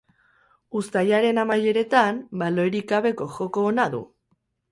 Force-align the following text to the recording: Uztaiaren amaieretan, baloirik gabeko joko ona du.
Uztaiaren 0.79 1.39
amaieretan, 1.41 2.23
baloirik 2.43 2.89
gabeko 2.95 3.27
joko 3.35 3.67
ona 3.75 3.87
du. 3.97 4.01